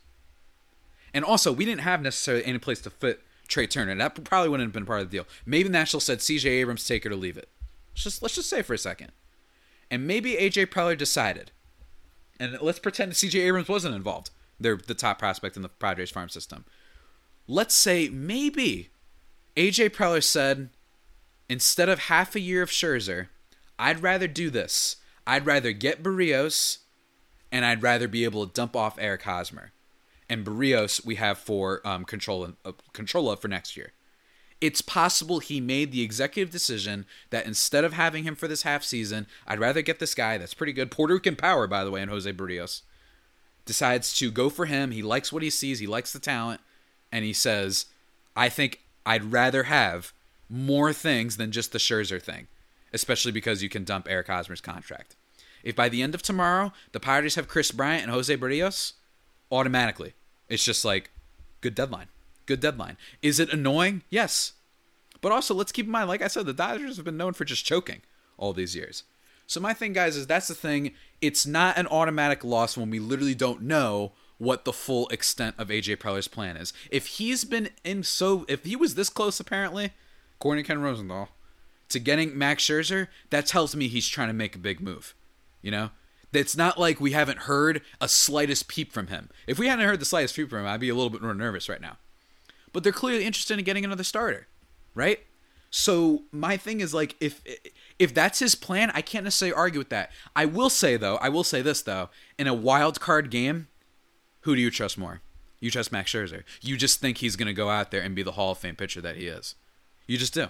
[1.12, 3.94] And also, we didn't have necessarily any place to fit Trea Turner.
[3.94, 5.26] That probably wouldn't have been part of the deal.
[5.44, 7.50] Maybe the Nationals said CJ Abrams, take it or leave it.
[7.92, 9.12] Let's just let's just say for a second.
[9.90, 11.50] And maybe AJ Preller decided
[12.42, 14.30] and let's pretend CJ Abrams wasn't involved.
[14.58, 16.64] They're the top prospect in the Padres farm system.
[17.46, 18.90] Let's say maybe
[19.56, 20.70] AJ Preller said,
[21.52, 23.28] instead of half a year of Scherzer,
[23.78, 24.96] I'd rather do this.
[25.26, 26.78] I'd rather get Berrios,
[27.50, 29.72] and I'd rather be able to dump off Eric Hosmer.
[30.28, 33.92] And Berrios we have for um, control uh, control of for next year
[34.62, 38.84] it's possible he made the executive decision that instead of having him for this half
[38.84, 42.00] season, I'd rather get this guy that's pretty good, Puerto Rican power, by the way,
[42.00, 42.82] and Jose Berrios.
[43.64, 44.92] Decides to go for him.
[44.92, 46.60] He likes what he sees, he likes the talent,
[47.10, 47.86] and he says,
[48.36, 50.12] I think I'd rather have
[50.52, 52.46] more things than just the Scherzer thing,
[52.92, 55.16] especially because you can dump Eric Hosmer's contract.
[55.64, 58.92] If by the end of tomorrow the Pirates have Kris Bryant and Jose Berrios,
[59.50, 60.14] automatically,
[60.48, 61.10] it's just like,
[61.60, 62.08] good deadline
[62.46, 62.96] good deadline.
[63.20, 64.02] Is it annoying?
[64.10, 64.52] Yes.
[65.20, 67.44] But also, let's keep in mind, like I said, the Dodgers have been known for
[67.44, 68.02] just choking
[68.36, 69.04] all these years.
[69.46, 70.94] So my thing, guys, is that's the thing.
[71.20, 75.68] It's not an automatic loss when we literally don't know what the full extent of
[75.68, 76.72] AJ Preller's plan is.
[76.90, 79.92] If he's been in so, if he was this close, apparently,
[80.42, 81.30] according to Ken Rosenthal,
[81.88, 85.14] to getting Max Scherzer, that tells me he's trying to make a big move.
[85.62, 85.90] You know,
[86.32, 89.30] it's not like we haven't heard a slightest peep from him.
[89.46, 91.34] If we hadn't heard the slightest peep from him, I'd be a little bit more
[91.34, 91.96] nervous right now
[92.72, 94.48] but they're clearly interested in getting another starter,
[94.94, 95.20] right?
[95.70, 97.42] So my thing is like if
[97.98, 100.10] if that's his plan, I can't necessarily argue with that.
[100.36, 103.68] I will say though, I will say this though, in a wild card game,
[104.40, 105.22] who do you trust more?
[105.60, 106.42] You trust Max Scherzer.
[106.60, 108.74] You just think he's going to go out there and be the Hall of Fame
[108.74, 109.54] pitcher that he is.
[110.06, 110.48] You just do.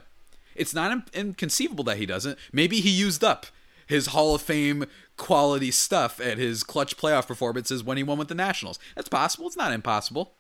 [0.55, 2.39] It's not inconceivable that he doesn't.
[2.53, 3.47] Maybe he used up
[3.87, 4.87] his Hall of Fame
[5.17, 8.79] quality stuff at his clutch playoff performances when he won with the Nationals.
[8.95, 9.47] That's possible.
[9.47, 10.35] It's not impossible.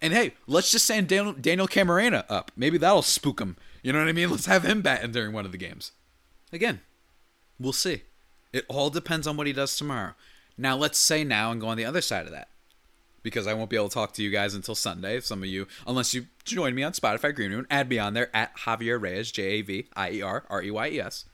[0.00, 2.52] And hey, let's just send Daniel, Daniel Camarena up.
[2.56, 3.56] Maybe that'll spook him.
[3.82, 4.30] You know what I mean?
[4.32, 5.92] Let's have him batting during one of the games.
[6.52, 6.80] Again,
[7.58, 8.02] we'll see.
[8.52, 10.14] It all depends on what he does tomorrow.
[10.58, 12.48] Now, let's say now and go on the other side of that.
[13.26, 15.16] Because I won't be able to talk to you guys until Sunday.
[15.16, 18.14] If Some of you, unless you join me on Spotify Green Room, add me on
[18.14, 21.24] there at Javier Reyes, J A V I E R R E Y E S.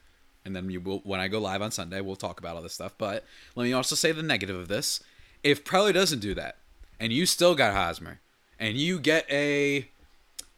[0.43, 2.73] And then you will, when I go live on Sunday, we'll talk about all this
[2.73, 2.95] stuff.
[2.97, 3.23] But
[3.55, 5.01] let me also say the negative of this.
[5.43, 6.57] If Preller doesn't do that,
[6.99, 8.21] and you still got Hosmer,
[8.57, 9.87] and you get a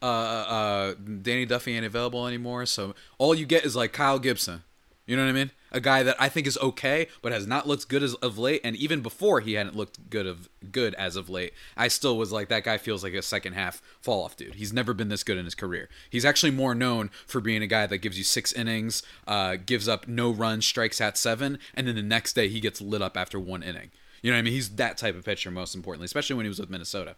[0.02, 4.64] uh, uh, Danny Duffy ain't available anymore, so all you get is like Kyle Gibson.
[5.06, 5.52] You know what I mean?
[5.72, 8.62] A guy that I think is okay, but has not looked good as of late,
[8.64, 11.54] and even before he hadn't looked good of good as of late.
[11.78, 14.56] I still was like that guy feels like a second half fall off dude.
[14.56, 15.90] He's never been this good in his career.
[16.10, 19.88] He's actually more known for being a guy that gives you six innings, uh, gives
[19.88, 23.16] up no runs, strikes out seven, and then the next day he gets lit up
[23.16, 23.92] after one inning.
[24.24, 24.54] You know what I mean?
[24.54, 27.16] He's that type of pitcher, most importantly, especially when he was with Minnesota.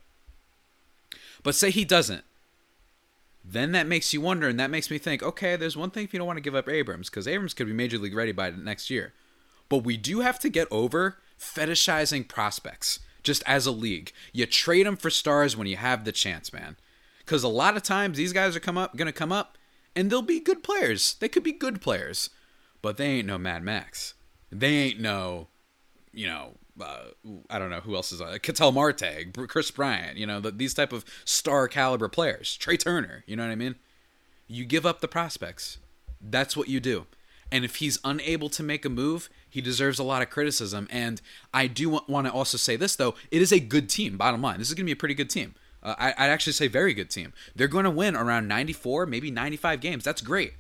[1.42, 2.26] But say he doesn't.
[3.50, 6.14] Then that makes you wonder, and that makes me think okay, there's one thing if
[6.14, 8.50] you don't want to give up Abrams, because Abrams could be major league ready by
[8.50, 9.14] next year.
[9.70, 14.12] But we do have to get over fetishizing prospects just as a league.
[14.34, 16.78] You trade them for stars when you have the chance, man.
[17.20, 19.58] Because a lot of times these guys are come up, gonna come up,
[19.96, 21.16] and they'll be good players.
[21.20, 22.30] They could be good players,
[22.82, 24.14] but they ain't no Mad Max.
[24.52, 25.48] They ain't no
[26.18, 27.06] you know, uh,
[27.50, 28.38] I don't know who else is on.
[28.40, 32.56] Ketel Marte, Kris Bryant, you know, the, these type of star caliber players.
[32.58, 33.76] Trea Turner, you know what I mean?
[34.48, 35.78] You give up the prospects.
[36.22, 37.06] That's what you do.
[37.52, 40.88] And if he's unable to make a move, he deserves a lot of criticism.
[40.92, 41.22] And
[41.54, 43.16] I do want to also say this, though.
[43.32, 44.60] It is a good team, bottom line.
[44.60, 45.56] This is going to be a pretty good team.
[45.82, 47.34] Uh, I, would actually say very good team.
[47.56, 50.04] They're going to win around 94, maybe 95 games.
[50.04, 50.54] That's great.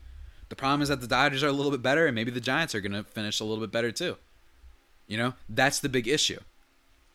[0.49, 2.73] The problem is that the Dodgers are a little bit better, and maybe the Giants
[2.73, 4.15] are going to finish a little bit better too.
[5.07, 6.39] You know, that's the big issue.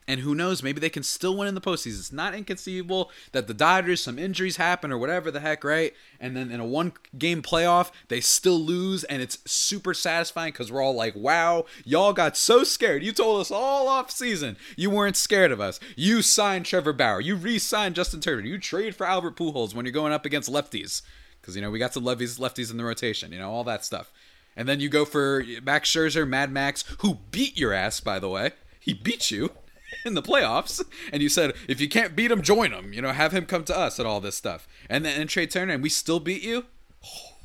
[0.09, 2.01] And who knows, maybe they can still win in the postseason.
[2.01, 5.95] It's not inconceivable that the Dodgers, some injuries happen or whatever the heck, right?
[6.19, 10.73] And then in a one game playoff, they still lose, and it's super satisfying because
[10.73, 13.05] we're all like, wow, y'all got so scared.
[13.05, 15.79] You told us all off season you weren't scared of us.
[15.95, 19.87] You signed Trevor Bauer, you re signed Justin Turner, you trade for Albert Pujols when
[19.87, 21.03] you're going up against lefties.
[21.41, 23.85] Because, you know, we got some lefties, lefties in the rotation, you know, all that
[23.85, 24.13] stuff.
[24.57, 28.29] And then you go for Max Scherzer, Mad Max, who beat your ass, by the
[28.29, 28.53] way.
[28.79, 29.51] He beat you
[30.05, 32.93] in the playoffs, and you said if you can't beat him, join him.
[32.93, 34.69] You know, have him come to us and all this stuff.
[34.89, 36.67] And then and Trea Turner, and we still beat you.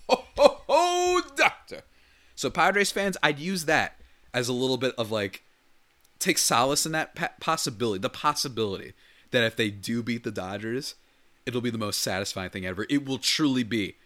[0.09, 1.81] Oh, oh, oh, doctor.
[2.35, 3.99] So Padres fans, I'd use that
[4.33, 5.43] as a little bit of like
[6.19, 8.93] take solace in that possibility, the possibility
[9.31, 10.95] that if they do beat the Dodgers,
[11.45, 12.85] it'll be the most satisfying thing ever.
[12.89, 13.97] It will truly be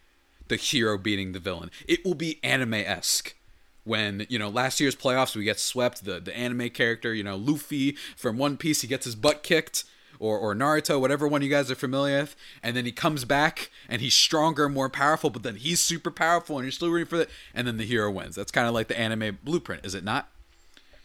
[0.48, 1.72] the hero beating the villain.
[1.88, 3.36] It will be anime esque
[3.84, 7.36] when you know last year's playoffs we get swept the the anime character you know
[7.36, 9.84] Luffy from One Piece he gets his butt kicked
[10.20, 13.72] or or Naruto whatever one you guys are familiar with and then he comes back
[13.90, 17.22] and he's stronger more powerful but then he's super powerful and you're still rooting for
[17.22, 18.36] it and then the hero wins.
[18.36, 20.30] That's kind of like the anime blueprint is it not?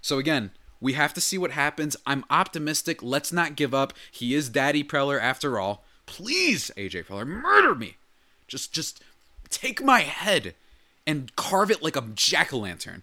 [0.01, 1.97] So again we have to see what happens.
[2.07, 3.03] I'm optimistic.
[3.03, 3.95] Let's not give up.
[4.13, 5.85] He is daddy Preller after all.
[6.05, 7.97] Please AJ Preller murder me!
[8.47, 9.03] Just just
[9.51, 10.55] take my head
[11.07, 13.03] and carve it like a jack o' lantern,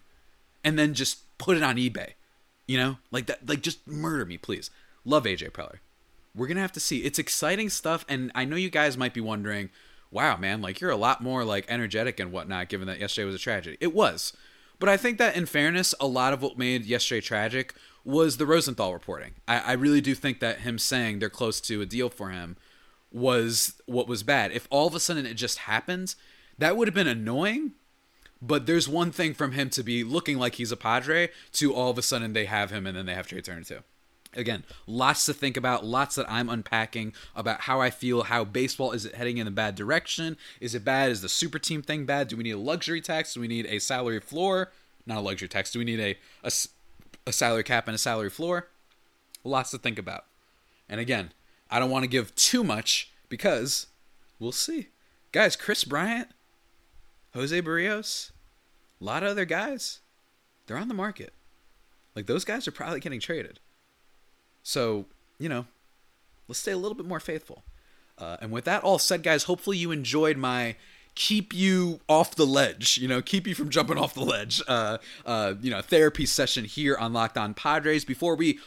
[0.64, 2.12] and then just put it on eBay.
[2.68, 3.48] You know, like that.
[3.48, 4.70] Like just murder me, please.
[5.06, 5.80] Love AJ Preller.
[6.36, 7.00] We're gonna have to see.
[7.00, 9.70] It's exciting stuff, and I know you guys might be wondering,
[10.12, 13.36] "Wow, man, like you're a lot more like energetic and whatnot." Given that yesterday was
[13.36, 14.34] a tragedy, it was.
[14.80, 18.46] But I think that in fairness, a lot of what made yesterday tragic was the
[18.46, 19.36] Rosenthal reporting.
[19.48, 22.58] I, I really do think that him saying they're close to a deal for him
[23.12, 24.52] was what was bad.
[24.52, 26.16] If all of a sudden it just happened,
[26.58, 27.74] that would have been annoying,
[28.42, 31.90] but there's one thing from him to be looking like he's a Padre to all
[31.90, 33.80] of a sudden they have him and then they have Trea Turner too.
[34.36, 38.92] Again, lots to think about, lots that I'm unpacking about how I feel, how baseball
[38.92, 40.38] is it heading in a bad direction?
[40.60, 41.12] Is it bad?
[41.12, 42.30] Is the super team thing bad?
[42.30, 43.36] Do we need a luxury tax?
[43.36, 44.72] Do we need a salary floor?
[45.06, 45.72] Not a luxury tax.
[45.72, 46.52] Do we need a, a,
[47.28, 48.70] a salary cap and a salary floor?
[49.44, 50.26] Lots to think about.
[50.90, 51.32] And again,
[51.70, 53.88] I don't want to give too much because
[54.40, 54.88] we'll see.
[55.32, 56.30] Guys, Kris Bryant,
[57.34, 58.32] Jose Berrios,
[59.02, 60.00] a lot of other guys,
[60.66, 61.34] they're on the market.
[62.16, 63.60] Like those guys are probably getting traded.
[64.62, 65.06] So,
[65.40, 65.66] you know,
[66.48, 67.64] let's stay a little bit more faithful.
[68.18, 70.76] Uh, and with that all said, guys, hopefully you enjoyed my
[71.16, 74.98] keep you off the ledge, you know, keep you from jumping off the ledge, uh,
[75.26, 78.06] uh, you know, therapy session here on Locked On Padres.
[78.06, 78.60] Before we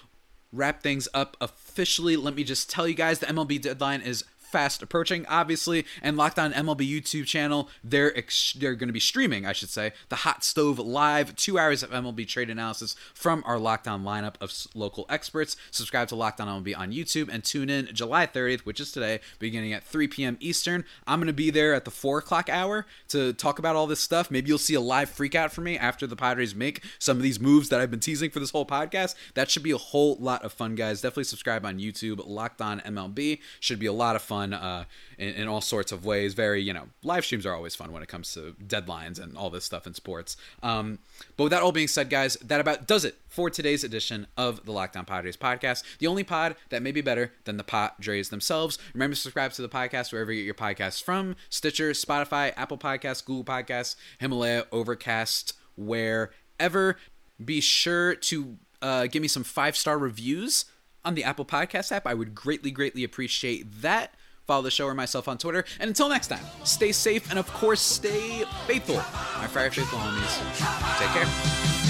[0.53, 4.25] wrap things up officially, let me just tell you guys the MLB deadline is
[4.57, 8.99] fast approaching, obviously, and Locked On MLB YouTube channel, they're ex- they're going to be
[8.99, 13.43] streaming, I should say, the Hot Stove Live, two hours of MLB trade analysis from
[13.47, 15.59] our Locked On lineup of local experts.
[15.71, 19.21] Subscribe to Locked On MLB on YouTube and tune in July 30th, which is today,
[19.39, 20.39] beginning at 3 p.m.
[20.41, 20.87] Eastern.
[21.07, 24.01] I'm going to be there at the 4 o'clock hour to talk about all this
[24.01, 24.31] stuff.
[24.31, 27.39] Maybe you'll see a live freakout from me after the Padres make some of these
[27.39, 29.17] moves that I've been teasing for this whole podcast.
[29.35, 31.03] That should be a whole lot of fun, guys.
[31.03, 33.41] Definitely subscribe on YouTube, Locked On MLB.
[33.61, 34.85] Should be a lot of fun fun uh,
[35.19, 36.35] in, in, all sorts of ways.
[36.35, 39.51] Very, you know, live streams are always fun when it comes to deadlines and all
[39.51, 40.37] this stuff in sports.
[40.63, 40.99] Um,
[41.37, 44.65] but with that all being said, guys, that about does it for today's edition of
[44.65, 45.83] the Locked On Padres podcast.
[45.99, 48.79] The only pod that may be better than the Padres themselves.
[48.95, 52.79] Remember to subscribe to the podcast wherever you get your podcasts from Stitcher, Spotify, Apple
[52.79, 56.97] Podcasts, Google Podcasts, Himalaya, Overcast, wherever.
[57.45, 60.67] Be sure to uh, give me some five star reviews
[61.07, 62.07] on the Apple Podcast app.
[62.07, 64.13] I would greatly, greatly appreciate that.
[64.47, 65.65] Follow the show or myself on Twitter.
[65.81, 68.97] And until next time, stay safe and of course stay faithful.
[68.97, 70.99] My Friar Faithful homies.
[70.99, 71.86] Take care.